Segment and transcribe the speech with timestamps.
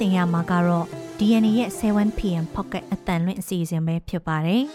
[0.00, 0.86] ဆင်ရမှာကတော့
[1.18, 4.62] DNA ရဲ့ 7pm pocket အတန်လွင့်အစီအစဉ်ပဲဖြစ်ပါတယ်။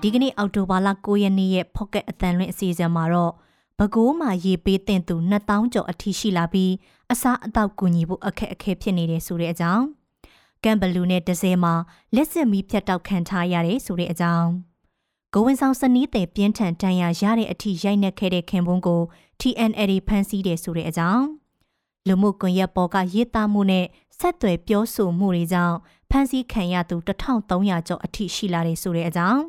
[0.00, 3.32] ဒီကနေ့အောက်တိုဘာလ9ရက်နေ့ရဲ့ pocket အတန်လွင့်အစီအစဉ်မှာတော့
[3.78, 6.72] ပဲခူးမှာရေပေးတင်သူ2000ကျော်အထိရှိလာပြီး
[7.12, 9.84] အစားအသောက်ကူညီဖို့အခက်အခဲဖြစ်နေတယ်ဆိုတဲ့အကြောင်း
[10.64, 11.74] ကမ်ဘလူနဲ့ဒဇယ်မှာ
[12.14, 14.48] လက်စစ်မီးဖြတ်တောက်ခံထားရတယ်ဆိုတဲ့အကြောင်း
[15.34, 19.02] ကိုဝင်ဆောင်စနီးတဲ့ပြင်းထန်တန်ရာရတဲ့အထိရိုက်နှက်ခဲ့တဲ့ခင်ပွန်းကို
[19.42, 21.24] TNL ဖမ်းဆီးတယ်ဆိုတဲ့အကြောင်း
[22.08, 23.86] လူမှုကွန်ရက်ပေါ်ကရေးသားမှုနဲ့
[24.18, 25.76] ဆက်သွယ်ပြောဆိုမှုတွေကြောင့်
[26.10, 29.40] ဖမ်းဆီးခံရသူ1300ကျော်အထိရှိလာတယ်ဆိုတဲ့အကြောင်း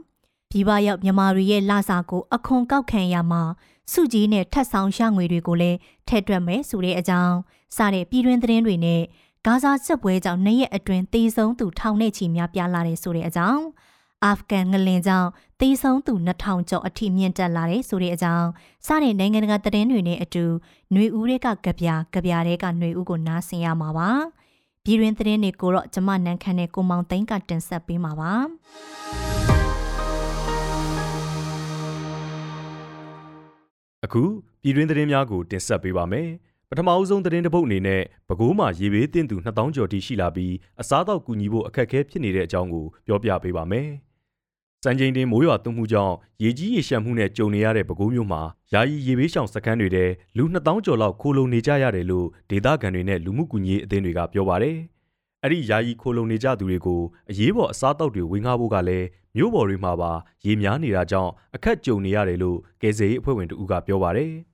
[0.50, 3.44] ပြည်ပရောက်မြန်မာတွေရဲ့လစာကိုအခွန်ကောက်ခံရမှာ
[3.92, 7.36] စုကြီးနဲ့ထပ်ဆောင်ရငွေတွေကိုလည်းထည့်တွက်မယ်ဆိုတဲ့အကြောင်း
[7.78, 9.02] စတဲ့ပြည်တွင်းသတင်းတွေနဲ့
[9.46, 13.64] ဂါဇာစစ်ပွဲကြောင့်နှစ်ရက်အတွင်းတေဆုံးသူထောင်နဲ့ချီများပြားလာတယ်ဆိုတဲ့အကြောင်း
[14.25, 15.29] အာဖဂန်ငလင်ကြောင့်
[15.61, 18.49] တေဆုံးသူ2000ကျော်အထိမြင့်တက်လာတယ်ဆိုတဲ့အကြောင်း
[18.87, 20.45] စတဲ့နိုင်ငံတကာသတင်းတွေနဲ့အတူ
[20.93, 24.11] ຫນွေဦးတွေကကြပြကြပြတွေကຫນွေဦးကိုနားဆင်ရမှာပါ
[24.85, 28.33] ပြည်တွင်းသတင်းတွေကိုတော့ကျမနန်းခမ်းနဲ့ကိုမောင်သိန်းကတင်ဆက်ပေးမှာပါ
[34.05, 34.23] အခု
[34.63, 36.29] ပြည်တွင်းသတင်းများကိုတင်ဆက်ပေးပါမယ်။
[36.71, 43.89] ပထမအဦးဆုံးသတင်းတစ်ပုဒ်အနေနဲ့ပဲခူးမှာရေဘေးတင်သူ2000ကျော်ထိရှိလာပြီးအစားအသောက်ကူညီဖို့အခက်အခဲဖြစ်နေတဲ့အကြောင်းကိုပြောပြပေးပါမယ်။
[44.84, 48.42] စံချိန်တင်မိုးရွာသွန်းမှုကြောင့်ရေကြီးရေရှမ်းမှုနဲ့ကြုံနေရတဲ့ပဲခူးမြို့မှာ
[48.74, 50.06] ယာယီရေဘေးရှောင်စခန်းတွေထဲ
[50.38, 54.78] လူ2000ကျော်လောက်ခိုလုံနေကြရတယ်လို့ဒေသခံတွေနဲ့လူမှုကူညီရေးအသင်းတွေကပြောပါတယ်။
[55.44, 60.12] အဲ့ဒီယာယီခိုလုံနေကြသူတွေကိုအရေးပေါ်အစားအသောက်တွေဝင်ငှဖို့ကလည်းမြို့ပေါ်တွေမှာပါ
[60.46, 64.32] ရေများနေတာကြောင့်အခက်ကြုံနေရတယ်လို့ကယ်ဆယ်ရေးအဖွဲ့ဝင်တို့ကပြောပါတယ်။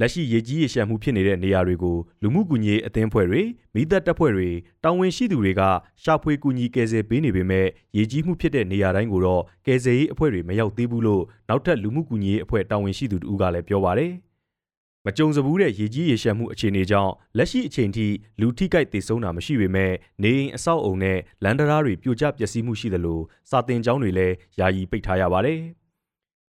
[0.00, 3.42] လက်ရှိရေကြီးရေရှမ်းမှုဖြစ်နေတဲ့နေရာတွေကိုလူမှုကူညီရေးအသင်းဖွဲ့တွေ
[3.74, 4.50] မိသက်တပ်ဖွဲ့တွေ
[4.84, 5.62] တာဝန်ရှိသူတွေက
[6.02, 7.66] ရှာဖွေကူညီကယ်ဆယ်ပေးနေပေမဲ့
[7.96, 14.12] ရေကြီးမှုဖြစ်တဲ့နေရာတိုင်းကိုတော့ကယ်ဆယ်ရေးအဖွဲ့တွေမရောက်သေးဘူးလို့နောက်ထပ်လူမှုကူညီရေးအဖွဲ့တာဝန်ရှိသူတို့ကလည်းပြောပါတယ်။
[15.06, 18.06] မကြုံစဘူးတဲ့ရေကြီးရေရှမ်းမှုအခြေအနေကြောင့်လက်ရှိအချိန်ထိ
[18.40, 23.20] လူထိကြိုက်သေဆုံးတာမရှိပေမဲ့နေအိမ်အဆောက်အုံနဲ့လမ်းတရားတွေပြိုကျပျက်စီးမှုရှိသလို
[23.50, 25.60] စာတင်ကျောင်းတွေလည်းယာယီပိတ်ထားရပါတယ်။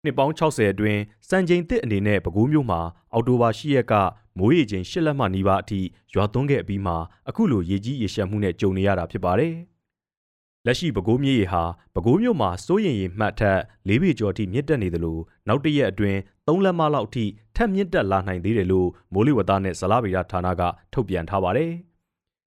[0.07, 2.81] နှစ်ပေါင်း60အတွင်းစံချိန်သစ်အနေနဲ့ပဲခူးမြို့မှာ
[3.13, 3.95] အော်တိုဘာ10ရက်က
[4.39, 5.81] မိုးရေချိန်10လက်မှနီးပါးအထိ
[6.15, 6.95] ရွာသွန်းခဲ့ပြီးမှ
[7.29, 9.55] အခုလိုရေကြီးရေရှမ်းမှုနဲ့ကြုံနေရတာဖြစ်ပါတယ်။
[10.67, 11.63] လက်ရှိပဲခူးမြေဟာ
[11.95, 13.59] ပဲခူးမြို့မှာစိုးရင်ရင်မှတ်ထက်
[13.89, 15.19] ၄ပေကျော်အထိမြင့်တက်နေသလို
[15.49, 17.25] နောက်တရက်အတွင်း3လက်မလောက်အထိ
[17.57, 20.63] ထပ်မြင့်တက်လာနိုင်သေးတယ်လို့မိုးလေဝသနဲ့ဇလဗေဒဌာနက
[20.93, 21.73] ထုတ်ပြန်ထားပါတယ်။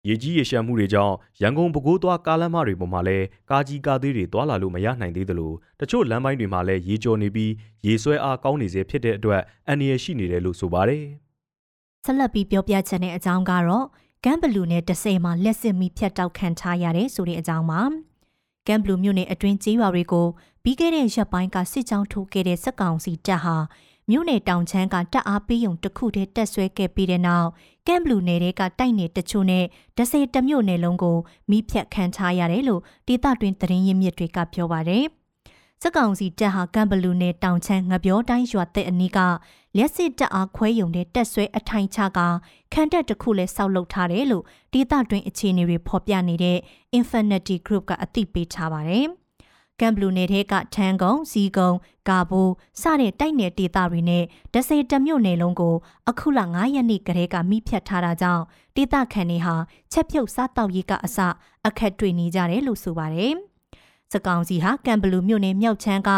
[0.08, 7.52] ရေကြီးရေရှမ်းမှုတွေကြောင့်ရန်ကုန်ပဲခူးသွားကားလမ်းမတွေပေါ်မှာလည်းကားကြီးကားသေးတွေသွားလာလို့မရနိုင်သေးသလိုတချို့လမ်းပိုင်းတွေမှာလည်းရေကျော်နေပြီး
[7.86, 11.04] ရေဆွဲအားကောင်းနေစေဖြစ်တဲ့အတွက်အန္တရာယ်ရှိနေတယ်လို့ဆိုပါတယ်။
[12.04, 13.86] ဆက်လက်ပြီးပြောပြချင်တဲ့အကြောင်းကတော့
[14.24, 17.80] ကမ်ဘလူနဲ့တဆိမှာလက်စစ်မီဖြတ်တောက်ခံထားရတဲ့ဆိုတဲ့အကြောင်းပါ။
[18.66, 20.26] ကမ်ဘလူမြို့နယ်အတွင်းကျေးရွာတွေကို
[20.62, 23.56] ပြီးခဲ့တဲ့ရက်ပိုင်းကစစ်ကြောင်းထိုးခဲ့တဲ့စက်ကောင်စီတပ်ဟာ
[24.10, 27.48] မြို့နယ်တောင်ချမ်းကတပ်အားပေးုံတစ်ခုတည်းတက်ဆွဲခဲ့ပြီးတဲ့နောက်
[27.86, 29.64] ကမ်ဘလူနယ်တွေကတိုက်နယ်တချို့နဲ့
[29.96, 31.16] ဒဇယ်တမြို့နယ်လုံးကို
[31.50, 35.04] မိဖြတ်ခံထားရတယ်လို့ဒေသတွင်းသတင်းရင်းမြစ်တွေကပြောပါတယ်။
[35.82, 39.18] စက်ကောင်စီတပ်ဟာကမ်ဘလူနယ်တောင်ချမ်းငပြောတိုင်းရွာတဲ့အနီးက
[39.76, 42.18] လက်စစ်တပ်အားခွဲယုံတဲ့တက်ဆွဲအထိုင်ချက
[42.72, 46.58] ခံတက်တစ်ခုလဲစောက်လုပ်ထားတယ်လို့ဒေသတွင်းအခြေအနေတွေဖော်ပြနေတဲ့
[46.98, 49.06] Infinity Group ကအသိပေးထားပါတယ်။
[49.80, 51.78] ကမ်ဘလူနယ်ထဲကထန်းကုန်းစီကုန်း
[52.08, 52.42] ကာဘူ
[52.80, 54.24] စတဲ့တိုက်နယ်ဒေသတွေနဲ့
[54.54, 55.74] ဒစေတမြို့နယ်လုံးကို
[56.08, 58.42] အခုလ9ရက်နေ့ကတည်းကမိဖြတ်ထားတာကြောင့်
[58.76, 59.54] ဒေသခံတွေဟာ
[59.92, 61.18] ချက်ပြုတ်စားတောက်ရေးကအစ
[61.66, 63.32] အခက်တွေ့နေကြတယ်လို့ဆိုပါတယ်။
[64.12, 66.10] စကောင်စီဟာကမ်ဘလူမြို့နယ်မြောက်ချမ်းက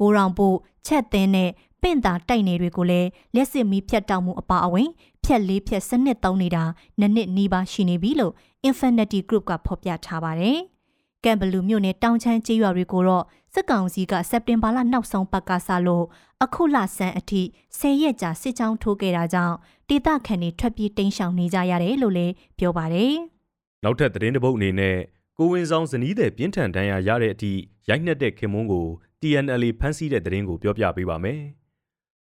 [0.00, 0.56] ကိုရောင်ပို့
[0.86, 1.50] ချက်သင်းနဲ့
[1.82, 4.88] ပင့်တာတိုက်နယ်တွေကိုလည်းလက်စစ်မီးဖြတ်တောက်မှုအပါအဝင်
[5.24, 6.64] ဖြက်လေးဖြက်စနစ်သုံးနေတာ
[6.98, 8.34] နှစ်နှစ်နီးပါးရှိနေပြီလို့
[8.68, 10.58] Infinity Group ကဖော်ပြထားပါတယ်။
[11.24, 16.04] ကမ်ဘလူမြို့နယ်တောင်ချမ်းကျေးရွာတွေကိုတော့စစ်ကောင်စီကစက်တင်ဘာလနောက်ဆုံးပတ်ကစားလို့
[16.44, 17.42] အခုလဆန်းအထိ
[17.78, 19.56] 10ရက်ကြာစစ်ကြောင်းထိုးခဲ့တာကြောင့်
[19.88, 23.14] ဒေသခံတွေထွက်ပြေးတိမ်းရှောင်နေကြရတယ်လို့လည်းပြောပါတယ်။
[23.84, 24.96] နောက်ထပ်သတင်းတစ်ပုဒ်အနေနဲ့
[25.38, 27.52] ကိုဝင်ဆောင်ဇနီးတဲ့ပြင်းထန်ဒဏ်ရာရတဲ့အထိ
[27.88, 28.86] ရိုက်နှက်တဲ့ခင်မွန်းကို
[29.20, 31.40] TNL ဖမ်းဆီးတဲ့သတင်းကိုပြောပြပေးပါမယ်။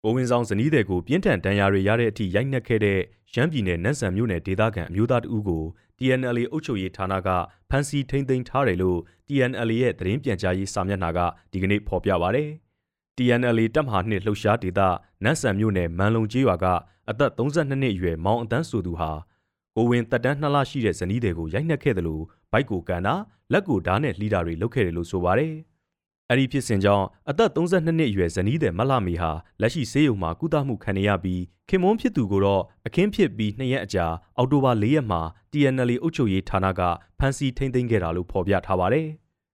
[0.05, 2.99] ကိုဝင်ဆောင်ဇနီးတဲ့ကိုပြင်းထန်ဒဏ်ရာတွေရတဲ့အထိရိုက်နှက်ခဲ့တဲ့
[3.35, 5.65] ရမ်းပြည်နယ်နန်းဆန်မြို့နယ်ဒေသခံအမျိုးသားတဦးကို
[5.99, 7.29] TNL အုပ်ချုပ်ရေးဌာနက
[7.71, 8.99] ဖမ်းဆီးထိန်းသိမ်းထားတယ်လို့
[9.29, 11.19] TNL ရဲ့သတင်းပြန်ကြားရေးစာမျက်နှာက
[11.53, 12.45] ဒီကနေ့ဖော်ပြပါဗျ။
[13.17, 14.81] TNL တပ်မဟာနှစ်လှုပ်ရှားဒေသ
[15.25, 16.67] နန်းဆန်မြို့နယ်မန်လုံကျေးရွာက
[17.11, 19.11] အသက်32နှစ်အရွယ်မောင်အတန်းဆိုသူဟာ
[19.77, 22.23] ကိုဝင်တက်တန်း2လရှိတဲ့ဇနီးတွေကိုရိုက်နှက်ခဲ့တယ်လို့
[22.53, 23.15] ဘိုက်ကိုကန်တာ
[23.53, 25.55] လက်ကိုဓာတ်နဲ့လှီးတာတွေလုပ်ခဲ့တယ်လို့ဆိုပါတယ်။
[26.31, 29.31] အဲ့ဒီဖြစ်စဉ်ကြောင့်အသက်32နှစ်အရွယ်ဇနီးတဲ့မလှမီဟာ
[29.61, 35.21] လက်ရှိဆေးရုံမှာကုသမှုခံနေရပြီးခင်မွန်းဖြစ်သူကိုတော့အခင်းဖြစ်ပြီး2ရက်အကြာအောက်တိုဘာ4ရက်မှာ
[35.53, 36.81] TNL အုပ်ချုပ်ရေးဌာနက
[37.19, 39.07] ဖမ်းဆီးထိန်းသိမ်းခဲ့တာလို့ဖော်ပြထားပါတယ်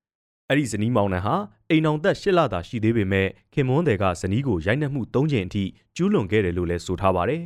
[0.49, 1.37] ။အဲ့ဒီဇနီးမောင်နှံဟာ
[1.71, 5.65] အိမ်အောင်သက်၈လသာရှိသေးပေမဲ့ခင်မွန်းတွေကဇနီးကိုရိုက်နှက်မှု၃ကြိမ်အထိ
[5.97, 7.43] ကျူးလွန်ခဲ့တယ်လို့လည်းဆိုထားပါတယ်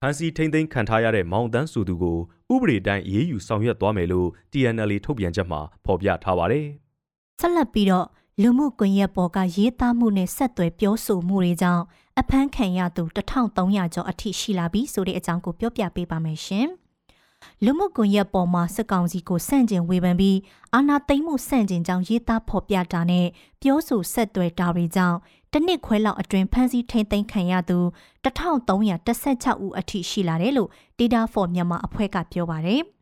[0.00, 2.18] ဖမ်းဆီးထိန်းသိမ်းခံထားရတဲ့မောင်တန်းစုသူကို
[2.52, 6.66] ဥပဒေတိုင်းအေးအေးယူဆောင်ရွက်သွားမယ်လို့ TNL ထုတ်ပြန်ချက်မှာဖော်ပြထားပါတယ်။
[7.40, 8.06] ဆက်လက်ပြီးတော့
[8.42, 11.84] လူမှုကွန်ရက်ပေါ်ကရေးသားမှုနဲ့ဆက်သွယ်ပြောဆိုမှုတွေကြောင့်
[12.20, 16.68] အဖမ်းခံရသူ1300ကျော်အထိရှိလာပြီဆိုတဲ့အကြောင်းကိုပြောပြပေးပါမယ်ရှင်။
[17.64, 20.38] လူမှုကွန်ရက်ပေါ်မှာစစ်ကောင်စီကိုဆန့်ကျင်ဝေဖန်ပြီး
[20.74, 23.26] အာဏာသိမ်းမှုဆန့်ကျင်ကြောင်းရေးသားဖော်ပြတာနဲ့
[23.62, 25.18] ပြောဆိုဆက်သွယ်တာတွေကြောင့်
[25.52, 27.78] တနစ်ခွဲလောက်အတွင်းဖမ်းဆီးထိန်းသိမ်းခံရသူ
[28.24, 32.82] 1316ဦးအထိရှိလာတယ်လို့ Data for Myanmar အဖွဲ့ကပြောပါတယ်။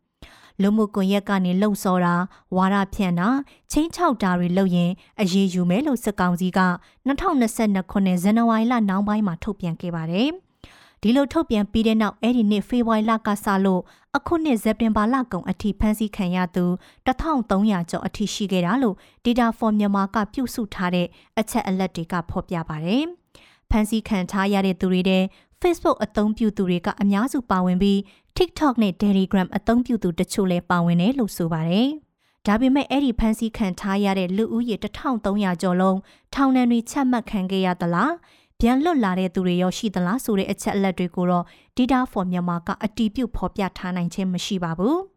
[0.63, 2.15] လူမှုကွန်ရက်ကနေလှုံ့ဆော်တာ
[2.57, 3.29] ဝါဒဖြန့်တာ
[3.71, 6.61] ချင်းချောက်တာတွေလုပ်ရင်အရေးယူမယ်လို့စစ်ကောင်စီက
[7.07, 10.31] 2022ခုနှစ်ဇန်နဝါရီလနောက်ပိုင်းမှာထုတ်ပြန်ခဲ့ပါတယ်။
[11.03, 13.83] ဒီလိုထုတ်ပြန်ပြီးတဲ့နောက်အဲ့ဒီနှစ်ဖေဖော်ဝါရီလကစလို့
[14.17, 16.65] အခုနှစ်စက်တင်ဘာလကုန်အထိဖမ်းဆီးခံရသူ
[17.07, 21.07] 1300ကျော်အထိရှိခဲ့တာလို့ Data for Myanmar ကပြုစုထားတဲ့
[21.39, 23.05] အချက်အလက်တွေကဖော်ပြပါတယ်။
[23.71, 25.25] ဖမ်းဆီးခံထားရတဲ့သူတွေတဲ့
[25.61, 27.99] Facebook အသုံးပြုသူတွေကအများစုပါဝင်ပြီး
[28.41, 31.89] TikTok နဲ့ Telegram အသုံးပြုသူတချို့လည်းပါဝင်တယ်လို့ဆိုပါတယ်။
[32.47, 35.99] ဒါပေမဲ့အဲ့ဒီဖမ်းဆီးခံထားရတဲ့လူဦးရေ1300ကျော်လုံး
[36.35, 38.13] ထောင်ဒဏ်တွေချမှတ်ခံခဲ့ရသလား
[38.61, 41.45] ပြန်လွတ်လာတဲ့သူတွေရောရှိသလားဆိုတဲ့အချက်အလက်တွေကိုတော့
[41.77, 44.97] Data for Myanmar ကအတီးပြုတ်ဖော်ပြထားနိုင်ခြင်းမရှိပါဘူး။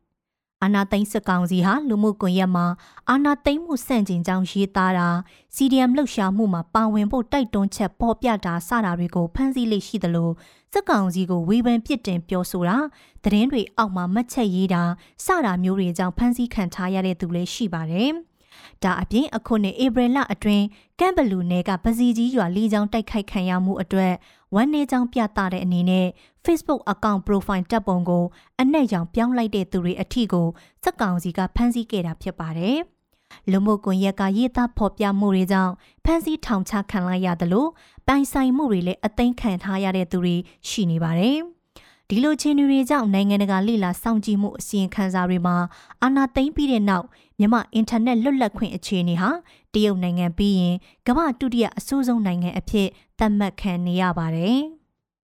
[0.64, 2.66] အာနာသိန်းစကောင်စီဟာလူမှုကွန်ရက်မှာ
[3.10, 5.10] အာနာသိန်းမှုစန့်ကျင်ကြောင်းရေးသားတာ
[5.56, 10.30] CDM လှုပ်ရှားမှုမှာပါဝင်ဖို့တိုက်တွန်းချက်ပေါ်ပြတာစတာတွေကိုဖန်ဆီးလိရှိသလို
[10.74, 12.78] စကောင်စီကိုဝေဖန်ပြစ်တင်ပြောဆိုတာ
[13.24, 14.84] သတင်းတွေအောက်မှာမှတ်ချက်ရေးတာ
[15.26, 18.12] စတာမျိုးတွေကြောင့်ဖန်ဆီးခံထားရတဲ့သူလည်းရှိပါတယ်။
[18.84, 20.66] ဒါအပြင်အခုနှစ်ဧပြီလအတွင်း
[21.00, 24.14] ကမ်ဘလူနယ်ကပစီကြီးရွာလေးချောင်းတိုက်ခိုက်ခံရမှုအတွက်
[24.56, 26.08] ဝန်နေချောင်းပြသတဲ့အနေနဲ့
[26.50, 28.24] Facebook account profile တပ်ပုံကို
[28.62, 30.48] အနက်ရောင်ပြောင်းလိုက်တဲ့သူတွေအထိကို
[30.84, 32.78] စက်ကောင်စီကဖမ်းဆီးခဲ့တာဖြစ်ပါတယ်။
[33.52, 35.74] လူမှုကွန်ရက်ကရေးသားဖော်ပြမှုတွေကြောင့်
[36.06, 37.70] ဖမ်းဆီးထောင်ချခံလိုက်ရတယ်လို့
[38.08, 40.36] ပိုင်ဆိုင်မှုတွေလည်းအသိမ်းခံထားရတဲ့သူတွေ
[40.70, 41.38] ရှိနေပါတယ်။
[42.10, 45.56] ဒီလိုချင်းတွေကြောင့်နိုင်ငံတကာလိလာစောင့်ကြည့်မှုအစီရင်ခံစာတွေမှာ
[46.02, 47.06] အာဏာသိမ်းပြီးတဲ့နောက်
[47.40, 49.30] မြန်မာအင်တာနက်လွတ်လပ်ခွင့်အခြေအနေဟာ
[49.74, 50.76] တရုတ်နိုင်ငံပြီးရင်
[51.08, 52.88] ကမ္ဘာဒုတိယအဆိုးဆုံးနိုင်ငံအဖြစ်
[53.20, 54.62] သတ်မှတ်ခံနေရပါတယ်။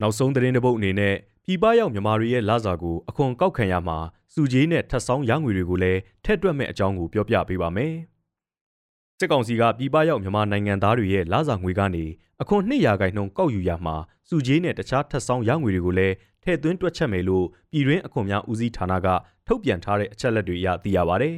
[0.02, 1.14] နောက်ဆုံးသတင်းတစ်ပုဒ်အနေနဲ့
[1.44, 3.99] ပြည်ပရောက်မြန်မာတွေရဲ့လစာကိုအခွန်ကောက်ခံရမှာ
[4.34, 7.94] စုကြီးနဲ့ထပ်ဆောင်ရငွေတွေကိုလည်းထည့်တွက်မဲ့အကြောင်းကိုပြောပြပေးပါမယ်။
[9.19, 12.04] စစ်ကောင်စီကပြည်ပရောက်မြန်မာနိုင်ငံသားတွေရဲ့လစာငွေကနေ
[12.43, 13.96] အခွန်2ရာခိုင်နှုန်းကောက်ယူရမှာ
[14.28, 19.06] စုကြီးနဲ့တခြားထပ်ဆောင်ရငွေတွေကိုလည်းထည့်သွင်းတွက်ချက်မယ်လို့ပြည်တွင်းအခွန်များဦးစီးဌာနက
[19.46, 21.31] ထုတ်ပြန်ထားတဲ့အချက်လက်တွေအရသိရပါဗျ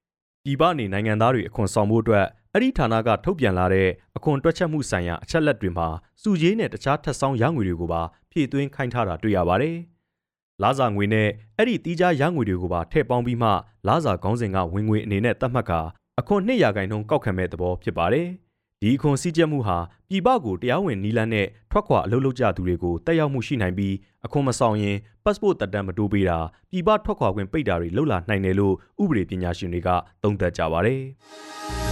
[0.44, 5.88] ။ပြည်ပနေနိုင်ငံသားတွေအခွန်ဆောင်ဖို့အတွက် အဲ့ဒီဌာနကထုတ်ပြန်လာတဲ့အခွန်တွက်ချက်မှုဆိုင်ရာအချက်လက်တွေမှာ
[6.22, 9.76] စုရေးနဲ့တခြားထပ်ဆောင်ရငွေတွေကိုပါဖြည့်သွင်းခိုင်းထားတာတွေ့ရပါတယ်။
[10.62, 13.50] လာစာငွေနဲ့အဲ့ဒီတီးခြားရငွေတွေကိုပါထည့်ပေါင်းပြီးမှ
[13.88, 15.80] လာစာခေါင်းစဉ်ကဝင်ငွေအနေနဲ့သတ်မှတ်ကာ
[16.20, 18.26] အခွန်2ရာခိုင်နှုန်းကောက်ခံမဲ့သဘောဖြစ်ပါတယ်။
[18.80, 23.94] ဒီအခွန်စည်းကြပ်မှုဟာပြည်ပကိုတရားဝင်နီးလန်းနဲ့ထွက်ခွာအလုပ်လုပ်ကြသူတွေကိုတက်ရောက်မှုရှိနိုင်ပြီး
[24.26, 26.38] အခွန်မဆောင်ရင် passport တက်တမ်းမတိုးပေးတာ
[26.70, 29.88] ပြည်ပထွက်ခွာခွင့်ပိတ်တာတွေလုပ်လာနိုင်တယ်လို့ဥပဒေပညာရှင်တွေက
[30.22, 31.00] သုံးသပ်ကြပါတယ်။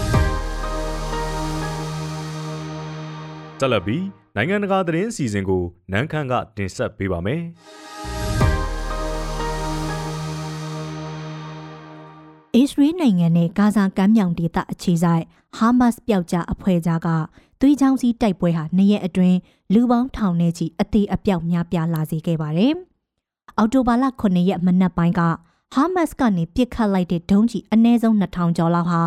[3.61, 4.05] တက်လက်ပြီး
[4.37, 5.63] နိုင်ငံတကာသတင်းအစီအစဉ်ကို
[5.93, 7.43] နန်းခမ်းကတင်ဆက်ပေးပါမယ်။
[12.55, 15.25] အစ္စရေးနိုင်ငံနဲ့ဂါဇာကမ်းမြောင်ဒေသအခြေဆိုင်
[15.57, 17.09] ဟာမတ်စ်ပျောက်ကြားအဖွဲ့ကြားက
[17.61, 19.37] သွေးချောင်းစီးတိုက်ပွဲဟာနှစ်ရက်အတွင်း
[19.73, 22.73] လူပေါင်းထောင်နဲ့ချီအသေးအပြောက်များပြားလာစေခဲ့ပါတယ်။
[23.59, 25.21] အော်တိုဘာလ9ရက်မနက်ပိုင်းက
[25.75, 29.03] ဟာမတ်စ်ကနေပစ်ခတ်လိုက်တဲ့ဒုံးကျည်အနည်းဆုံး2000ကျော်လောက်ဟာ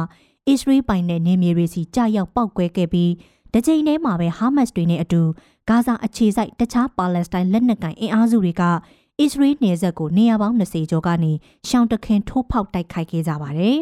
[0.47, 3.11] အစ္စရေးပိုင်တဲ့နေမြေတွေစီကြာရောက်ပောက်ကွဲခဲ့ပြီး
[3.53, 5.21] တစ်ချိန်တည်းမှာပဲဟာမတ်စ်တွေနဲ့အတူ
[5.69, 8.63] ဂါဇာအခြေစိုက်တခြားပါလက်စတိုင်းလက်နက်ကိုင်အင်အားစုတွေက
[9.19, 11.31] အစ္စရေးနယ်စပ်ကိုနေရာပေါင်း20ကျော်ကနေ
[11.67, 13.77] ရှောင်းတခင်ထိုးဖောက်တိုက်ခိုက်ခဲ့ကြပါတယ်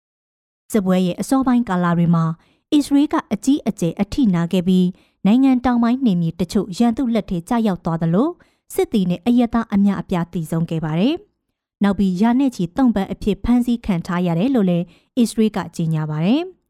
[0.72, 2.24] ။စစ်ပွဲရဲ့အစောပိုင်းကာလတွေမှာ
[2.72, 4.86] အစ္စရေးကအကြီးအကျယ်အထိနာခဲ့ပြီး
[5.26, 8.28] နိုင်ငံတောင်ပိုင်းနေမြေတချို့ရန်သူလက်ထဲကျရောက်သွားသလို
[8.74, 11.14] စစ်တီနဲ့အယက်သားအများအပြားတည်ဆုံခဲ့ပါတယ်။
[11.82, 14.84] နောက်ပြီးယာနဲ့ချီတုံ့ပန်းအဖြစ်ဖမ်းဆီးခံထားရတယ်လို့လည်း
[15.18, 16.42] အစ္စရေးကကြေညာပါတယ်။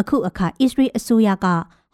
[0.00, 1.46] အခုအခါအစ္စရေးအစိုးရက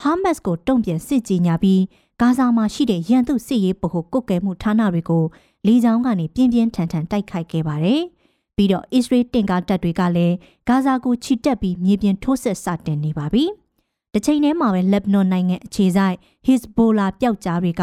[0.02, 1.82] ဟာမတ်စ်ကိုတုံ့ပြန်စစ်ကြေညာပြီး
[2.20, 5.24] ဂါဇာမှာရှိတဲ့ရန်သူစစ်ရေးဗဟိုကုတ်ကဲမှုဌာနတွေကို
[5.66, 8.02] လေကြောင်းကနေပြင်းပြင်းထန်ထန်တိုက်ခိုက်ခဲ့ပါတယ်။
[8.56, 10.34] ပြီးတော့အစ္စရေးတင်ကားတပ်တွေကလည်း
[10.68, 13.44] ဂါဇာကိုချီတက်ပြီးမြေပြင်ထိုးစစ်စတင်နေပါပြီ။
[14.12, 16.16] တစ်ချိန်တည်းမှာပဲလက်ဘနွန်နိုင်ငံအခြေစိုက်
[16.46, 17.82] Hezbollah ပျောက်ကြားတွေက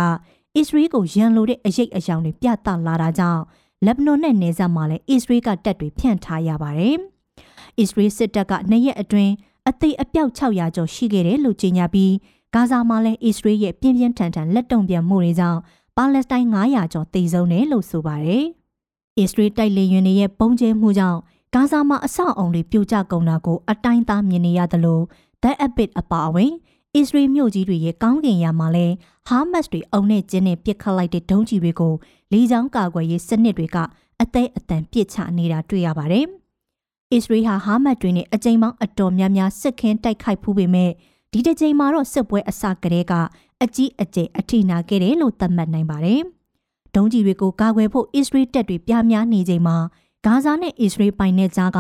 [0.56, 3.42] အစ္စရေးကိုရန်လိုတဲ့အရေးအယောင်တွေပြသလာတာကြောင့်
[3.86, 6.98] လက်ဘနွန်နဲ့နေဆက်မှာလည်းအစ္စရေးကတပ်တွေဖြန့်ထားရပါတယ်။
[7.80, 9.34] အစ္စရေးစစ်တပ်ကနှစ်ရက်အတွင်း
[9.70, 12.14] အသေးအပြောက်600ကျော်ရှိခဲ့တယ်လို့ကြေညာပြီး
[12.54, 15.60] ဂါဇာမှာလည်းအစ္စရေးရဲ့ပြင်းပြင်းထန်ထန်လက်တုံ့ပြန်မှုတွေကြောင့်
[15.98, 18.46] ပါလက်စတိုင်း900ကျော်သေဆုံးတယ်လို့ဆိုပါတယ်။
[19.20, 21.20] အစ္စရေးတိုက်လေယာဉ်တွေရဲ့ပုံကျဲမှုကြောင့်
[21.54, 25.02] ဂါဇာမှာအဆောက်အုံတွေပြိုကျကုန်တာကိုအတိုင်းသားမြင်နေရသလို
[25.44, 26.52] The Abit အပါအဝင်
[26.96, 28.88] အစ္စရေးမြို့ကြီးတွေရဲ့ကောင်းကင်ယာမှာလဲ
[29.28, 31.94] ဟာမတ်စ်တွေအုံနဲ့ကျင်းနဲ့ပစ်ခတ်လိုက်တဲ့ဒုံးကျည်တွေကို
[32.32, 33.78] လေကြောင်းကာကွယ်ရေးစနစ်တွေက
[34.22, 36.28] အသေးအတန်ပြစ်ချနေတာတွေ့ရပါတယ်။
[37.14, 40.92] အစ္စရေးဟာဟာမတ်တွေနဲ့အကြိမ်ပေါင်းအတော်များများစစ်ခင်းတိုက်ခိုက်ဖူးပေမဲ့
[41.32, 43.14] ဒီတစ်ကြိမ်မှာတော့စစ်ပွဲအစကတည်းက
[43.64, 46.22] အကြီးအကျယ်အထိနာခဲ့တယ်လို့သတ်မှတ်နိုင်ပါတယ်။
[46.96, 49.78] ဒုံးကြီးတွေကိုကာကွယ်ဖို့အစ္စရေးတပ်တွေပြားများနေချိန်မှာ
[50.26, 51.80] ဂါဇာနဲ့အစ္စရေးပိုင်နယ်ကြားက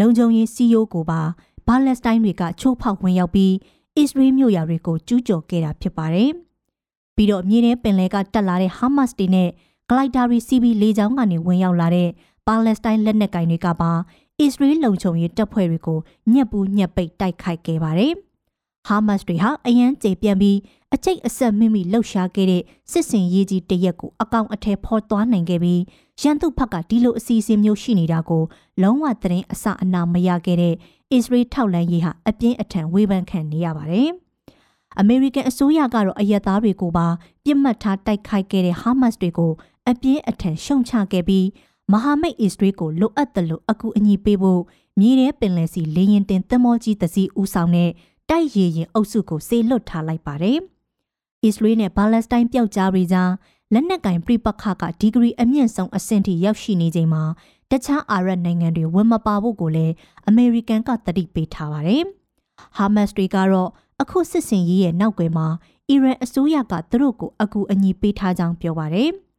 [0.00, 1.20] လုံခြုံရေးစီးရိုးကိုပါ
[1.66, 3.54] ဘာလက်စတိုင်းတွေကချိုးဖောက်ဝင်ရောက်ပြီး
[3.96, 6.30] အစ္စရေးမြို့ရွာတွေကိုကျူးကျော်ခဲ့တာဖြစ်ပါတယ်။
[7.16, 9.48] ပြီးတော့မြေထဲပင်လယ်ကတက်လာတဲ့ဟာမတ်စ်တွေနဲ့
[9.88, 12.08] ဂလိုက်တာရီစီဘီလေကြောင်းကနေဝင်ရောက်လာတဲ့
[12.46, 13.92] ပါလက်စတိုင်းလက်နက်ကင်တွေကပါ
[14.40, 15.98] အစ္စရေးလုံခြုံရေးတပ်ဖွဲ့တွေကို
[16.32, 18.12] ညှက်ပူးညှက်ပိတ်တိုက်ခိုက်ခဲ့ပါတယ်။
[18.86, 20.58] ဟာမတ်စ်တွေဟာအရန်ကျေပြန်ပြီး
[20.94, 25.82] အကျိတ်အဆက်မိမိလှုပ်ရှားခဲ့တဲ့စစ်စင်ရေးကြီးတရက်ကိုအကောင်အထည်ဖော်သွားနိုင်ခဲ့ပြီး
[26.22, 28.42] ရန်သူဖက်ကဒီလိုအစီအစဉ်မျိုးရှိနေတာကို
[28.82, 30.74] လုံးဝသတင်းအစအနာမရခဲ့တဲ့
[31.12, 34.10] အစ္စရေးထောက်လန်းရေးဟာအပြင်းအထန်ဝေဖန်ခံနေရပါတယ်။
[34.98, 37.06] အမေရိကန်အစိုးရကတော့အရက်သားတွေကိုပါ
[37.44, 39.52] ပြစ်မှတ်ထားတိုက်ခိုက်ခဲ့တဲ့ဟာမတ်စ်တွေကို
[39.88, 41.46] အပြင်းအထန်ရှုံချခဲ့ပြီး
[41.92, 44.62] မဟာမိတ်အစ္စရေးကိုလိုအပ်တယ်လို့အကူအညီပေးဖို့
[45.00, 47.90] မြေထဲပင်လယ်စီလေရင်တင်သင်္ဘောကြီးတစ်စီးဦးဆောင်တဲ့
[48.30, 50.58] တိုက်ရည်ရင်အုပ်စုကိုဆေလွတ်ထားလိုက်ပါတယ်။
[51.44, 53.30] အစ္စရေးနဲ့ပါလက်စတိုင်းပျောက်ကြားတွေကြား
[53.72, 57.22] လက်နက်ကင်ပြိပခကဒီဂရီအမြင့်ဆုံးအဆင့်ထိရောက်ရှိနေချိန်မှာ
[57.70, 59.94] တခြားအာရပ်နိုင်ငံတွေဝန်မပါဖို့ကိုလည်း
[60.28, 62.02] အမေရိကန်ကတတိပေးထားပါတယ်။
[62.76, 63.70] ဟာမတ်စ်တွေကတော့
[64.02, 65.46] အခုစစ်စင်ရေးရဲ့နောက်ွယ်မှာ
[65.88, 69.10] အီရန်အစိုးရကသူတို့ကိုအကူအညီပေးထားကြောင်းပြောပါတယ်။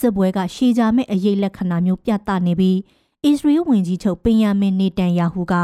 [0.00, 2.78] စစ်ပွဲကရှေးကြမဲ့အရေးလက္ခဏာမျိုးပြသနေပြီး
[3.24, 5.54] အစ္စရေးဝန်ကြီးချုပ်ပင်ယာမင်နေတန်ယာဟုက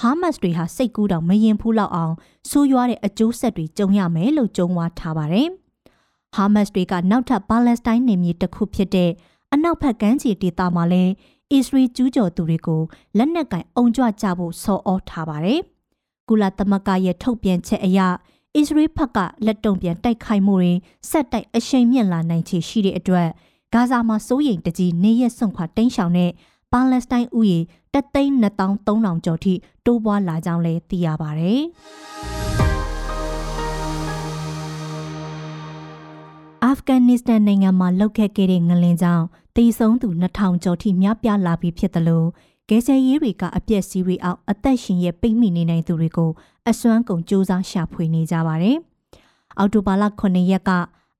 [0.00, 2.14] ဟာမတ်စ်တွေဟာစိတ်ကူးတောင်မရင်ဖူးလောက်အောင်
[2.50, 5.48] ဆိုးရွားတဲ့အကျိုးဆက်တွေကြုံရမယ်လို့ကြုံဝါထားပါတယ်။
[6.34, 9.10] ဟာမတ်စ်တွေကနောက်ထပ်ပါလက်စတိုင်းနေမြေတစ်ခုဖြစ်တဲ့
[9.52, 11.12] အနောက်ဘက်ကမ်းခြေဒေသမှာလည်း
[11.52, 12.82] အစ္စရေးကျူးကျော်သူတွေကို
[13.16, 15.60] လက်နက်ကင်အုံကြွကြဖို့ဆော်ဩထားပါတယ်။
[16.28, 18.00] ကုလသမဂ္ဂရဲ့ထုတ်ပြန်ချက်အရ
[18.56, 20.72] အစ္စရေးဘက်ကလက်တုံပြန်တိုက်ခိုက်မှုတွေ
[21.10, 23.28] ဆက်တိုက်အရှိန်မြင့်လာနိုင်ခြေရှိတဲ့အတွက်
[23.74, 26.30] ဂါဇာမှာစိုးရိမ်တကြီးနေရက်စွန့်ခွာတိမ်းရှောင်တဲ့
[26.72, 27.64] ပါလက်စတိုင်းဥယျာဉ်
[27.94, 29.54] 3,300ကျော်ထိ
[29.84, 31.60] တိုးပွားလာကြောင်းလည်းသိရပါတယ်။
[36.64, 39.24] အာဖဂန်နစ္စတန်နိုင်ငံမှာလောက်ခဲ့ခဲ့တဲ့ငလင်ကြောင့်
[39.56, 42.28] တေဆုံးသူ2000ကျော်ထိများပြားလာပြီးဖြစ်တယ်လို့
[42.68, 46.30] ကဲဆယ်ရေးတွေကအပြက်စီးတွေအောက်အသက်ရှင်ရဲ့ပိတ်မိနေနိုင်သူတွေကို
[46.68, 48.76] အစွမ်းကုန်စူးစမ်းရှာဖွေနေကြပါတယ်။
[49.58, 50.70] အော်တိုဘာလ9ရက်က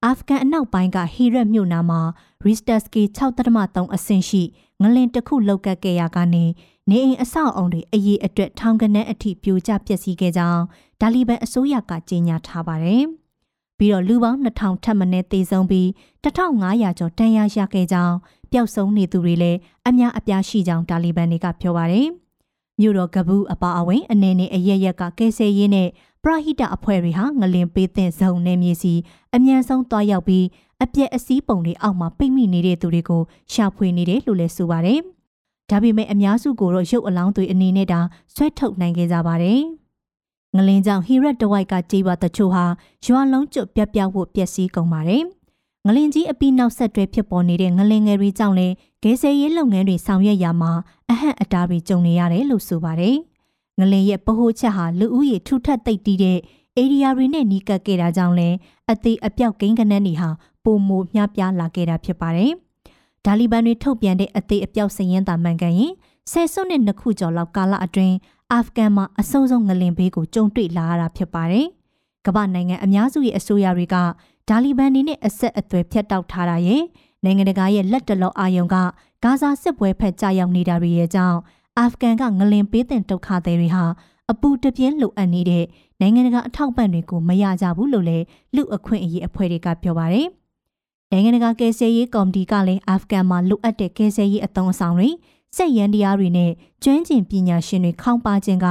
[0.04, 2.00] အာဖဂန်အနောက်ပိုင်းကဟီရက်မြို့နားမှာ
[2.44, 3.02] ရီစတက်စကီ
[3.48, 4.42] 6.3အဆင့်ရှိ
[4.80, 6.44] ငလင်တစ်ခုလောက်ကပ်ခဲ့ရကနေ
[6.90, 10.62] နေအိမ်အဆောက်အုံတွေအရေးအတွက်ထောင်ကနန်းအထိပြိုကျပျက်စီးခဲ့ကြောင်း
[11.00, 13.04] ဒါလီဘန်အစိုးရကကြေညာထားပါတယ်။
[13.78, 15.86] ပြီးတော့လူပေါင်း2000ထပ်မံသေဆုံးပြီး
[16.24, 18.16] 1500ကျော်တန်ရာရခဲ့ကြောင်း
[18.52, 19.58] ပျောက်ဆုံးနေသူတွေလည်း
[19.88, 22.08] အများအပြားရှိကြောင်းတာလီဘန်တွေကပြောပါတယ်။
[22.80, 25.88] မြို့တော်ကဘူးအပါအဝင်အနေနဲ့အရရက်ကကဲဆယ်ရေးနဲ့
[26.24, 28.94] ပရဟိတအဖွဲ့တွေဟာငလင်ပေးတဲ့ဇုံနယ်မြေစီ
[29.34, 30.44] အမြန်ဆုံးတွားရောက်ပြီး
[30.82, 35.00] အပြက်အစည်းပုံတွေအောက်မှာပိတ်မိနေတဲ့သူတွေကိုရှာဖွေနေတယ်လို့လည်းဆိုပါတယ်။
[35.70, 38.00] ဒါပေမဲ့အများစုကိုတော့ရုပ်အလောင်းတွေအနေနဲ့တာ
[38.34, 39.60] ဆွဲထုတ်နိုင်ခဲ့ကြပါတယ်။
[40.56, 42.64] ငလင်ကြောင့်ဟီရက်တဝိုက်ကကြေးပါတချို့ဟာ
[43.04, 45.22] ရွာလုံးကျွတ်ပြပြဖို့ပျက်စီးကုန်ပါတယ်။
[45.86, 50.72] ငလင်ကြီးအပြီးနောက်ဆက်တွဲဖြစ်ပေါ်နေတဲ့ငလင်ငယ်တွေကြောင့်လည်းဂဲဆယ်ရေးလုပ်ငန်းတွေဆောင်ရွက်ရမှာ
[51.10, 53.16] အဟန့်အတားတွေကြုံနေရတယ်လို့ဆိုပါတယ်။
[53.78, 56.38] ငလင်ရဲ့ပဟိုချက်ဟာလူဦးရေထူထပ်သိပ်တီးတဲ့
[56.80, 58.56] ဧရိယာတွေနဲ့နီးကပ်ခဲ့တာကြောင့်လည်း
[58.90, 60.30] အသေးအပြောက်ကိန်းကနန်းတွေဟာ
[60.64, 62.52] ပုံမမျှပြားလာခဲ့တာဖြစ်ပါတယ်။
[63.24, 65.92] ဒါလီဘန်တွေထုတ်ပြန်တဲ့အသေးအပြောက်စရင်တာမှန်ကန်ရင်
[66.30, 68.16] ဆယ်စုနှစ်နှစ်ခုကျော်လောက်ကာလအတွင်း
[68.52, 71.66] အာဖဂန်မှာအဆုံးဆုံးငလင်ဘေးကိုကြုံတွေ့လာရတာဖြစ်ပါတယ်။
[72.26, 73.96] ကမ္ဘာနိုင်ငံအများစုရဲ့အစိုးရတွေက
[74.48, 76.82] ဒါလီဘန်တွေနဲ့အဆက်အသွယ်ဖြတ်တောက်ထားတာရဲ့
[77.24, 78.76] နိုင်ငံတကာရဲ့လက်တလောအာယုံက
[79.24, 81.38] ဂါဇာစစ်ပွဲဖက်ကြရောက်နေတာတွေရဲ့ကြောင့်
[81.78, 83.84] အာဖဂန်ကငလင်ပေးတဲ့ဒုက္ခသည်တွေဟာ
[84.30, 85.64] အပူတပြင်းလိုအပ်နေတဲ့
[86.00, 90.26] နိုင်ငံတကာအထောက်ပံ့တွေကိုမရကြဘူးလို့လည်းလူအခွင့်အရေးအဖွဲ့တွေကပြောပါတယ်။
[91.10, 95.08] နိုင်ငံတကာကယ်ဆယ်ရေးကော်မတီကလည်းအာဖဂန်မှာလိုအပ်တဲ့ကယ်ဆယ်ရေးအသုံးအဆောင်တွေ
[95.56, 96.50] စက်ရန်တရားတွေနဲ့
[96.82, 98.66] ကျွမ်းကျင်ပညာရှင်တွေခေါင်းပါခြင်းက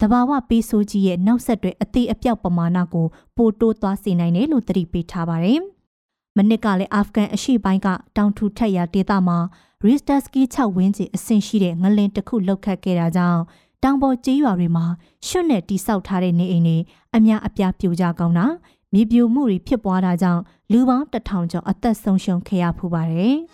[0.00, 5.60] တဘာဝပေးဆိုးကြီးရဲ့နောက်ဆက်တွဲအသေးအပြောက်ပမာဏကိုပိုတိုးသွားစေနိုင်တယ်လို့သတိပေးထားပါတယ်။
[6.36, 9.38] မနစ်ကလည်းအာဖဂန်အရှေ့ပိုင်းကတောင်ထူထက်ရာဒေသမှာ
[9.87, 13.41] ရီစတာစကီ6ဝင်းကျင်အဆင့်ရှိတဲ့ငလင်တစ်ခုလောက်ခတ်ခဲ့တာကြောင့်
[13.83, 14.85] တောင်ပေါ်ကျေးရွာတွေမှာ
[15.27, 16.77] ရွှွနဲ့တိဆောက်ထားတဲ့နေအိမ်တွေ
[17.15, 18.47] အများအပြားပြိုကျကောင်းတာ
[18.93, 20.41] မြေပြိုမှုတွေဖြစ်ပွားတာကြောင့်
[20.71, 23.35] လူပေါင်းတထောင်ကျော်အသက်ဆုံးရှုံးခဲ့ရဖူးပါတယ်။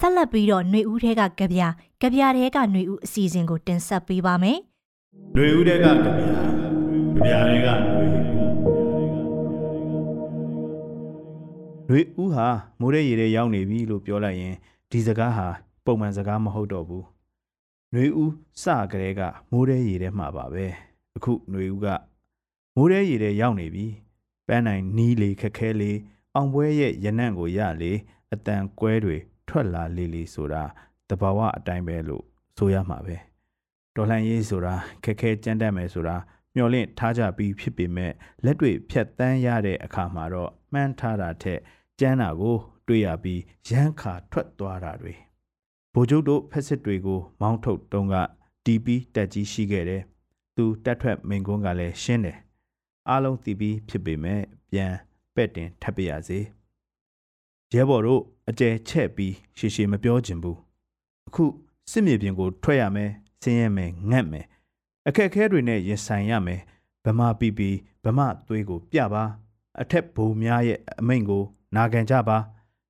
[0.00, 1.62] ဆက်လက်ပြီးတော့ຫນွေဦးထဲကကြပြ
[2.00, 4.58] ကြပြထဲကຫນွေဦးအစီအစဉ်ကိုတင်ဆက်ပေးပါမယ်။
[5.34, 6.32] ຫນွေဦးထဲကကြပြကြ
[7.16, 8.06] ပြထဲကຫນွေ
[8.53, 8.53] ຫ
[11.89, 12.47] လွေဦးဟာ
[12.79, 14.55] မိုးရဲရေရဲရောက်နေပြီလို့ပြောလိုက်ရင်
[14.91, 15.47] ဒီစကားဟာ
[15.85, 17.05] ပုံမှန်စကားမဟုတ်တော့ဘူး
[17.93, 20.65] လွေဦးစကလေးကမိုးရဲရေထဲမှာပါပဲ
[21.15, 21.87] အခုလွေဦးက
[22.75, 23.85] မိုးရဲရေထဲရောက်နေပြီ
[24.47, 25.91] ပန်းနိုင်နီးလေခက်ခဲလေ
[26.35, 27.91] အောင်ပွဲရဲ့ရနံ့ကိုရလေ
[28.33, 30.63] အတန်ကွဲတွေထွက်လာလေလေဆိုတာ
[31.09, 32.23] တဘာဝအတိုင်းပဲလို့
[32.57, 33.15] ဆိုရမှာပဲ
[33.95, 36.15] တော်လှန်ရေးဆိုတာခက်ခဲကြမ်းတမ်းမယ်ဆိုတာ
[36.55, 38.11] မျော်လင့်ထားကြပြီးဖြစ်ပေမဲ့
[38.45, 41.59] လက်တွေဖြတ်တန်းရတဲ့အခါမှာတော့ မှန်းထားတာထက်
[41.99, 45.13] ကျန်းတာကို တွေ့ရပြီးရမ်းခါထွက်သွားတာတွေ
[45.93, 48.15] ဗိုလ်ချုပ်တို့ဖက်စစ်တွေကို မောင်းထုတ်တုံးက
[48.65, 50.03] တီးပြီးတက်ကြီးရှိခဲ့တယ်
[50.55, 52.37] သူတက်ထွက်မိန်ကွန်းကလည်းရှင်းတယ်
[53.09, 54.41] အားလုံးတီးပြီးဖြစ်ပေမဲ့
[54.71, 54.93] ပြန်
[55.35, 56.39] ပဲ့တင်ထပ်ပြရစေ
[57.73, 60.57] ရဲဘော်တို့အကျဲချက်ပြီးရှေရှေမပြောချင်ဘူး
[61.27, 61.45] အခု
[61.91, 64.45] စစ်မြေပြင်ကို ထွက်ရမယ်ဆင်းရဲမယ်ငတ်မယ်
[65.07, 66.61] အခက်အခဲတွေနဲ့ရင်ဆိုင်ရမယ်
[67.05, 67.69] ဗမာပီပီ
[68.03, 69.23] ဗမာသွေးကို ပြပါ
[69.81, 71.43] အထက်ဘုံများရဲ့အမိန့်ကို
[71.75, 72.37] နာခံကြပါ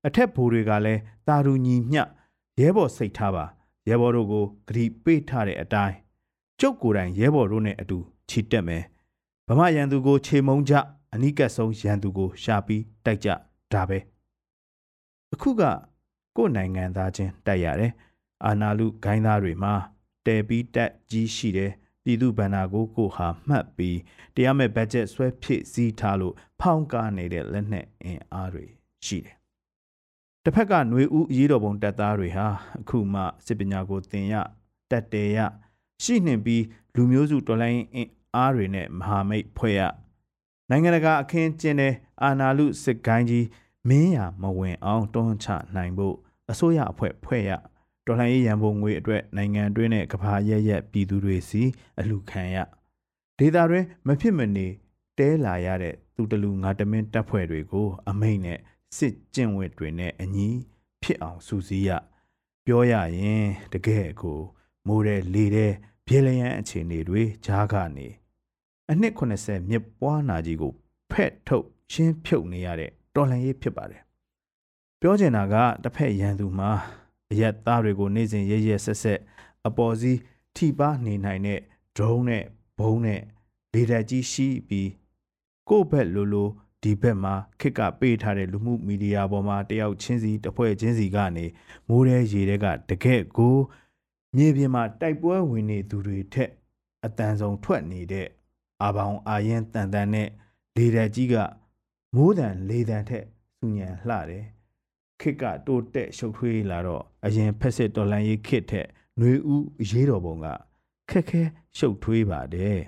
[0.08, 2.04] အထက်ဘိုးတွေကလည်းတာရူညီမျှ
[2.60, 3.46] ရဲဘော်စိတ်ထားပါ
[3.90, 5.96] ရဲဘော်တို့ကိုဂရီပေးထားတဲ့အတိုင်း
[6.60, 7.98] ကျုပ်ကိုယ်တိုင်ရဲဘော်တို့နဲ့အတူ
[8.30, 8.84] ချီတက်မယ်
[9.48, 10.74] ဗမာရန်သူကိုခြေမုံကြ
[11.14, 13.30] အနိကတ်ဆုံးရန်သူကိုရှာပြီးတိုက်ကြ
[13.72, 14.00] ဒါပဲ
[15.34, 15.64] အခုက
[16.36, 17.92] ကိုယ်နိုင်ငံသားချင်းတိုက်ရတယ်
[18.46, 19.74] အာနာလူဂိုင်းသားတွေမှာ
[20.26, 21.72] တဲပြီးတက်ကြီးရှိတယ်
[22.06, 24.00] ပြည်သူဗန္နာကိုကိုဟာမှတ်ပြီး
[24.36, 28.66] တရားမဲ့ဘတ်ဂျက်ဆွဲဖြည့်စည်းထားလို့ဖောင်းကားနေတဲ့လက်နက်အင်အားတွေ
[29.06, 29.36] ရှိတယ်
[30.44, 32.48] တစ်ဖက်ကຫນွေဦးအရေးတော်ပုံတပ်သားတွေဟာ
[32.80, 34.36] အခုမှစစ်ပညာကိုသင်ရ
[34.92, 35.40] တက်တယ်ရ
[36.04, 36.64] ရှိနှင်ပြီး
[36.96, 39.82] လူမျိုးစုတော်လိုင်းအင်အားတွေနဲ့မဟာမိတ်ဖွဲ့ရ
[40.70, 41.94] နိုင်ငံတကာအခင်းကျင်းတဲ့
[42.24, 43.48] အာနာလူစစ်ကိုင်းကြီး
[43.90, 46.16] မင်းရမဝင်အောင်တွန်းချနိုင်ဖို့
[46.52, 47.52] အစိုးရအဖွဲ့ဖွဲ့ရ
[48.06, 51.64] တော်လှန်ရေးရန်ပုံငွေအတွက်နိုင်ငံတွင်းနဲ့ကဘာရက်ရက်ပြည်သူတွေစီ
[52.00, 52.58] အလှခံရ
[53.40, 54.68] ဒေတာတွင်မဖြစ်မနေ
[55.18, 58.60] တဲလာရတဲ့သူတလူငါတမင်းတပ်ဖွဲ့တွေကို အမိန့်နဲ့
[58.98, 60.48] စစ်ကျင့်ဝတ်တွေနဲ့အညီ
[61.02, 61.90] ဖြစ်အောင်စူးစီးရ
[62.66, 64.40] ပြောရရင်တကယ်ကို
[64.88, 65.74] မိုးတဲ့လေတဲ့
[66.06, 68.08] ပြေလျံအခြေအနေတွေကြားကနေ
[68.92, 70.74] အနှစ်80မြစ်ပွားနာကြီးကို
[71.12, 74.02] ဖက်ထုတ်ရှင်းဖြုတ်နေရတဲ့တော်လှန်ရေးဖြစ်ပါတယ်
[75.02, 76.72] ပြောချင်တာကတစ်ဖက်ရန်သူမှာ
[77.32, 79.20] အရက်သားတွေကိုနေ့စဉ်ရဲရဲဆက်ဆက်
[79.68, 80.20] အပေါ်စီး
[80.56, 81.60] ထိပါနေနိုင်တဲ့
[81.96, 82.44] drone နဲ့
[82.80, 83.22] ဘုံနဲ့
[83.74, 84.90] လေတပ်ကြီးရှိပြီး
[85.70, 86.50] ကိုယ့်ဘက်လိုလို
[86.82, 91.46] ဒီဘက်မှာခစ်ကပေးထားတဲ့လူမှုမီဒီယာပေါ်မှာတယောက်ချင်းစီတစ်ဖွဲ့ချင်းစီကနေ
[91.88, 93.56] မိုးရဲရေတွေကတကယ့်ကို
[94.36, 96.52] မြေပြင်မှာတိုက်ပွဲဝင်နေသူတွေထက်
[97.06, 98.28] အတန်ဆုံးထွက်နေတဲ့
[98.84, 100.30] အာဘောင်အာရင်တန်တန်နဲ့
[100.76, 101.36] လေတပ်ကြီးက
[102.16, 103.26] မိုးတန်လေတန်ထက်
[103.58, 104.46] စူညံလှတယ်
[105.22, 110.48] ခစ်ကတိုးတက်ရှုပ်ထွေးလာတော့အရင်ဖက်စစ်တော်လန်ရေးခစ်ထက်ຫນွေဦးရေးတော်ပုံက
[111.10, 111.42] ခက်ခဲ
[111.78, 112.80] ရှုပ်ထွေးပါတယ်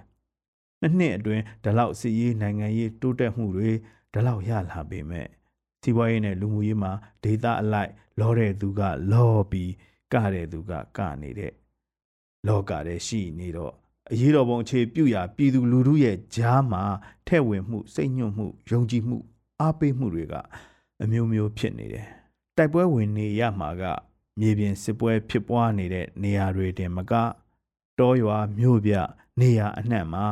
[0.81, 3.69] နှစ်နှစ်အတွင်းဒီလောက်စီရေးနိုင်ငံရေးတိုးတက်မှုတွေ
[4.13, 5.27] ဒီလောက်ရလာပေမဲ့
[5.81, 6.91] စီးပွားရေးနဲ့လူမှုရေးမှာ
[7.23, 9.71] ဒေတာအလိုက် လောတဲ့သူက လောပြီး
[10.13, 11.53] ကတဲ့သူကကနေတဲ့
[12.47, 13.73] လောကတဲ့ရှိနေတော့
[14.11, 16.83] အရေးတော်ပုံအခြေပြုရာပြည်သူလူထုရဲ့ကြားမှာ
[17.27, 19.17] ထဲ့ဝင်မှုစိတ်ညွတ်မှုယုံကြည်မှု
[19.59, 20.35] အားပေးမှုတွေက
[21.03, 22.07] အမျိုးမျိုးဖြစ်နေတယ်
[22.57, 23.83] တိုက်ပွဲဝင်နေရမှာက
[24.39, 27.13] မြေပြင်စစ်ပွဲဖြစ်ပွားနေတဲ့နေရာတွေတင်မက
[27.99, 28.93] တောရွာမြို့ပြ
[29.39, 30.25] နေရာအနှံ့မှာ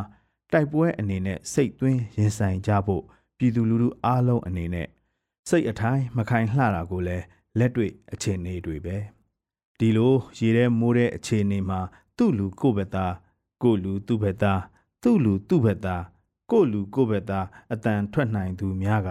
[0.51, 3.04] တိုက်ပွဲအနေနဲ့စိတ်သွင်းရင်ဆိုင်ကြဖို့
[3.38, 4.88] ပြည်သူလူထုအားလုံးအနေနဲ့
[5.49, 7.25] စိတ်အထိုင်မခိုင်လှတာကိုလည်း
[7.60, 8.97] လက်တွေ့အခြေအနေတွေပဲ
[9.80, 11.80] ဒီလိုရေထဲမိုးတဲ့အခြေအနေမှာ
[12.17, 13.13] သူ့လူကိုယ့်ဘက်သား
[13.63, 14.62] ကိုယ့်လူသူ့ဘက်သား
[15.04, 16.04] သူ့လူသူ့ဘက်သား
[16.51, 19.10] ကိုယ့်လူကိုယ့်ဘက်သားအတန်ထွက်နိုင်သူများက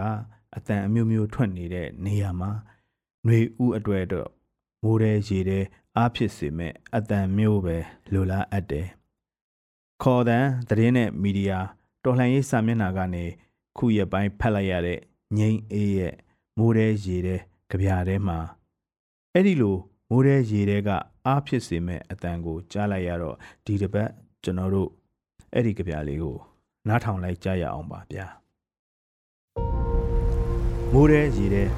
[0.57, 2.51] အတန်အမျိုးမျိုးထွက်နေတဲ့နေရာမှာ
[3.25, 4.29] ຫນွေဥအတွေ့တော့
[4.83, 5.63] မိုးတဲ့ရေတဲ့
[5.97, 7.77] အားဖြစ်စေမဲ့အတန်မျိုးပဲ
[8.13, 8.87] လိုလားအပ်တယ်
[10.03, 11.59] ခေါ်တန်သတင်းနဲ့မီဒီယာ
[12.03, 13.25] တော်လှန်ရေးစာမျက်နှာကနေ
[13.77, 14.99] ခုရက်ပိုင်းဖတ်လိုက်ရတဲ့
[15.37, 16.13] ငိမ့်အေးရဲ့
[16.57, 17.39] မိုးတဲ့ရေတဲ့
[17.69, 18.37] ကြပြားထဲမှာ
[19.33, 19.77] အဲ့ဒီလို
[20.09, 20.89] မိုးတဲ့ရေတဲ့က
[21.25, 24.09] အားဖြစ်စေမဲ့အတန်ကိုကြားလိုက်ရတော့ဒီတစ်ပတ်
[24.43, 24.89] ကျွန်တော်တို့
[25.53, 26.37] အဲ့ဒီကြပြားလေးကို
[26.87, 28.27] နားထောင်လိုက်ကြရအောင်ပါဗျာ
[30.93, 31.69] မိုးတဲ့ရေတဲ့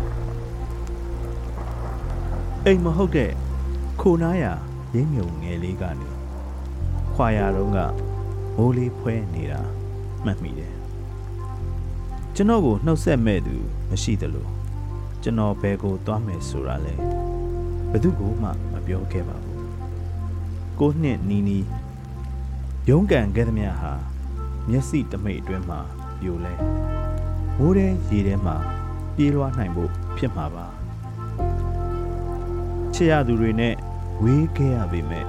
[2.65, 3.31] အိမ်မဟုတ်တဲ့
[4.01, 4.45] ခိုနားရ
[4.93, 6.09] ရင်းမြုံငယ်လေးကနေ
[7.13, 7.77] ခွာရတော့က
[8.55, 9.61] မိုးလေးဖွဲနေတာ
[10.23, 10.73] မှတ်မိတယ်
[12.35, 13.55] ကျွန်တော်ကိုနှုတ်ဆက်မဲ့သူ
[13.89, 14.47] မရှိသလို
[15.23, 16.93] ကျွန်တော်ဘယ်ကိုသွားမယ်ဆိုတာလဲ
[17.91, 19.65] ဘယ်သူကမှမပြောခဲ့ပါဘူး
[20.79, 21.65] ကိုနှစ်နီးနီး
[22.89, 23.93] ရုံးကန်ခဲ့သမျှဟာ
[24.69, 25.79] မျက်စိတမိတ်အတွင်းမှာ
[26.19, 26.53] ပြိုလဲ
[27.57, 28.57] မိုးတဲ့ရေထဲမှာ
[29.17, 30.65] ပြေးလွှားနိုင်ဖို့ဖြစ်မှာပါ
[32.93, 33.75] ချစ်ရသူတွေနဲ့
[34.23, 35.25] ဝေးခဲ့ရပေမဲ့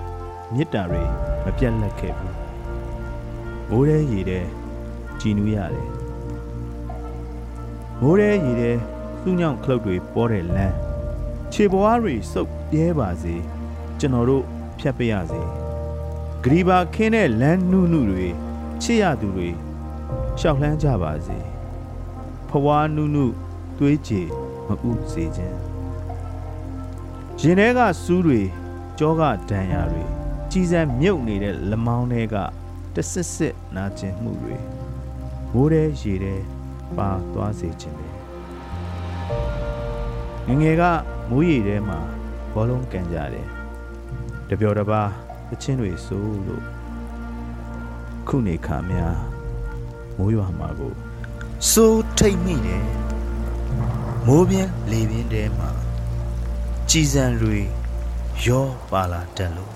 [0.52, 1.02] မေတ္တာတွေ
[1.44, 2.36] မပြတ်လက်ခဲ့ဘူး
[3.70, 4.40] မိုးတဲ့ရေထဲ
[5.20, 5.88] ကြည်နူးရတယ်
[8.00, 8.72] မိုးတဲ့ရေထဲ
[9.20, 10.76] စူးညောင်ခလုတ်တွေပေါ်တဲ့လမ်း
[11.52, 13.34] ခြေပွားတွေစုပ်ပြဲပါစေ
[13.98, 14.44] ကျွန်တော်တို့
[14.78, 15.42] ဖြတ်ပေးရစေ
[16.42, 18.26] ဂရီဘာခင်းတဲ့လမ်းနုနုတွေ
[18.82, 19.48] ချစ်ရသူတွေ
[20.40, 21.38] ရှောက်လှမ်းကြပါစေ
[22.48, 23.26] ဖွားနုနု
[23.78, 24.26] သွေးကြည်
[24.66, 25.58] မဥစေခြင်း
[27.40, 28.40] ရင်ထဲကစူးတွေ
[28.98, 30.04] ကြောကဒဏ်ရာတွေ
[30.50, 32.36] ကြီးစံမြုပ်နေတဲ့လမောင်းတွေက
[32.94, 34.56] တဆစ်စစ်နာကျင်မှုတွေ
[35.52, 36.40] မိုးတဲ့ရေတဲ့
[36.96, 38.08] ပါသွားစေခြင်းပဲ
[40.46, 40.82] ငယ်ငယ်က
[41.30, 41.98] မိုးရေထဲမှာ
[42.52, 43.48] ဘောလုံးကန်ကြတယ်
[44.48, 45.02] တပြောတပါ
[45.52, 46.64] အချင်းတွေစိုးလို့
[48.28, 49.16] ခုနေခါများ
[50.16, 50.94] မိုးရွာမှာကို
[51.70, 52.84] စိုးထိတ်မိတယ်
[54.30, 55.70] မိုးပြင်းလေပြင်းတဲမှာ
[56.90, 57.58] ကြည်စံတွေ
[58.46, 59.74] ရောပါလာတတ်လို့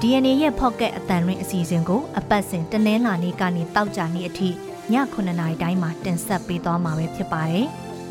[0.00, 4.52] DNA ရဲ့ Pocket အတန်ရင်းအစီအစဉ်ကိုအပတ်စဉ်တနင်္လာနေ့ကနေတောက်ကြနေ့အထိည
[4.92, 7.66] 9:00နာရီတိုင်းမှာတင်ဆက်ပေးသွားမှာပဲဖြစ်ပါတယ်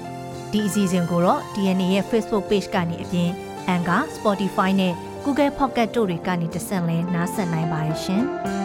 [0.52, 3.30] ။ဒီအစီအစဉ်ကိုတော့ DNA ရဲ့ Facebook Page ကနေအပြင်
[3.74, 4.94] Anchor, Spotify နဲ့
[5.32, 8.24] Google Pocket တို့တွေကနေတဆင့်လဲနားဆင်နိုင်ပါတယ်ရှင်။